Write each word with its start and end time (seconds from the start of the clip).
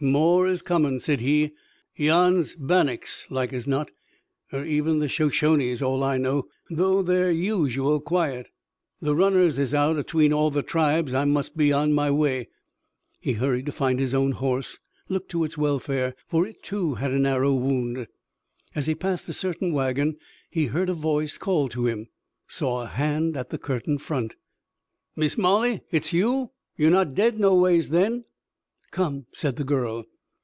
"More 0.00 0.46
is 0.46 0.62
comin'," 0.62 1.00
said 1.00 1.18
he. 1.22 1.50
"Yan's 1.96 2.54
Bannack's 2.54 3.26
like 3.30 3.52
as 3.52 3.66
not, 3.66 3.90
er 4.54 4.64
even 4.64 5.00
the 5.00 5.08
Shoshones, 5.08 5.82
all 5.82 6.04
I 6.04 6.16
know, 6.18 6.46
though 6.70 7.02
they're 7.02 7.32
usual 7.32 7.98
quiet. 8.00 8.48
The 9.02 9.16
runners 9.16 9.58
is 9.58 9.74
out 9.74 9.98
atween 9.98 10.32
all 10.32 10.52
the 10.52 10.62
tribes. 10.62 11.14
I 11.14 11.24
must 11.24 11.56
be 11.56 11.72
on 11.72 11.92
my 11.94 12.12
way." 12.12 12.46
He 13.18 13.32
hurried 13.34 13.66
to 13.66 13.72
find 13.72 13.98
his 13.98 14.14
own 14.14 14.30
horse, 14.32 14.78
looked 15.08 15.32
to 15.32 15.42
its 15.42 15.58
welfare, 15.58 16.14
for 16.28 16.46
it, 16.46 16.62
too, 16.62 16.94
had 16.94 17.10
an 17.10 17.26
arrow 17.26 17.54
wound. 17.54 18.06
As 18.76 18.86
he 18.86 18.94
passed 18.94 19.28
a 19.28 19.32
certain 19.32 19.72
wagon 19.72 20.16
he 20.48 20.66
heard 20.66 20.88
a 20.88 20.94
voice 20.94 21.36
call 21.38 21.68
to 21.70 21.88
him, 21.88 22.06
saw 22.46 22.82
a 22.82 22.86
hand 22.86 23.36
at 23.36 23.50
the 23.50 23.58
curtained 23.58 24.02
front. 24.02 24.36
"Miss 25.16 25.36
Molly! 25.36 25.80
Hit's 25.88 26.12
you! 26.12 26.52
Ye're 26.76 26.88
not 26.88 27.16
dead 27.16 27.40
no 27.40 27.56
ways, 27.56 27.90
then?" 27.90 28.24
"Come," 28.90 29.26
said 29.34 29.56
the 29.56 29.64
girl. 29.64 30.06